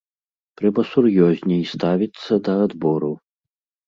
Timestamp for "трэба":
0.59-0.79